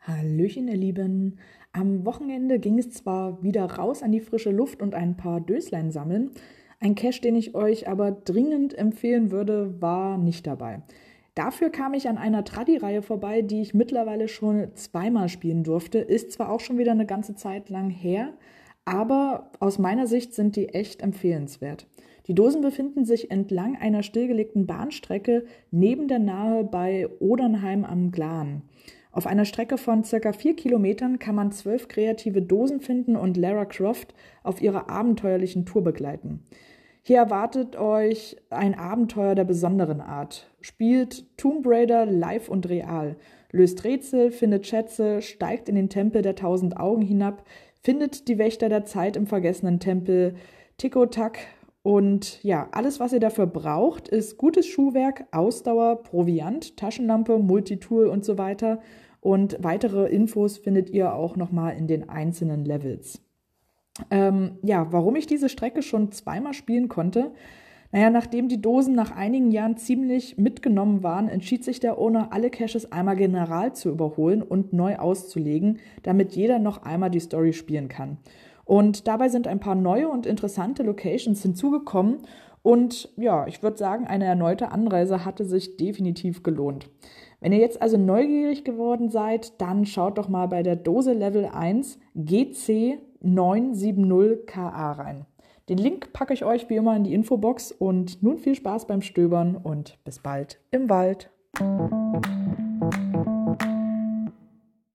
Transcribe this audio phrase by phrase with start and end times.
[0.00, 1.38] Hallöchen, ihr Lieben.
[1.72, 5.90] Am Wochenende ging es zwar wieder raus an die frische Luft und ein paar Döslein
[5.90, 6.30] sammeln.
[6.78, 10.82] Ein Cache, den ich euch aber dringend empfehlen würde, war nicht dabei.
[11.34, 15.98] Dafür kam ich an einer Tradi-Reihe vorbei, die ich mittlerweile schon zweimal spielen durfte.
[15.98, 18.32] Ist zwar auch schon wieder eine ganze Zeit lang her,
[18.86, 21.86] aber aus meiner Sicht sind die echt empfehlenswert.
[22.28, 28.62] Die Dosen befinden sich entlang einer stillgelegten Bahnstrecke neben der Nahe bei Odernheim am Glan.
[29.12, 33.64] Auf einer Strecke von circa vier Kilometern kann man zwölf kreative Dosen finden und Lara
[33.64, 36.44] Croft auf ihrer abenteuerlichen Tour begleiten.
[37.02, 40.50] Hier erwartet euch ein Abenteuer der besonderen Art.
[40.60, 43.16] Spielt Tomb Raider live und real.
[43.52, 47.44] Löst Rätsel, findet Schätze, steigt in den Tempel der tausend Augen hinab,
[47.86, 50.34] findet die Wächter der Zeit im vergessenen Tempel
[50.76, 51.38] Tikotak.
[51.84, 58.24] Und ja, alles, was ihr dafür braucht, ist gutes Schuhwerk, Ausdauer, Proviant, Taschenlampe, Multitool und
[58.24, 58.80] so weiter.
[59.20, 63.22] Und weitere Infos findet ihr auch nochmal in den einzelnen Levels.
[64.10, 67.30] Ähm, ja, warum ich diese Strecke schon zweimal spielen konnte.
[67.96, 72.50] Naja, nachdem die Dosen nach einigen Jahren ziemlich mitgenommen waren, entschied sich der Owner, alle
[72.50, 77.88] Caches einmal general zu überholen und neu auszulegen, damit jeder noch einmal die Story spielen
[77.88, 78.18] kann.
[78.66, 82.18] Und dabei sind ein paar neue und interessante Locations hinzugekommen
[82.60, 86.90] und ja, ich würde sagen, eine erneute Anreise hatte sich definitiv gelohnt.
[87.40, 91.46] Wenn ihr jetzt also neugierig geworden seid, dann schaut doch mal bei der Dose Level
[91.46, 95.24] 1 GC970KA rein.
[95.68, 99.02] Den Link packe ich euch wie immer in die Infobox und nun viel Spaß beim
[99.02, 101.28] Stöbern und bis bald im Wald.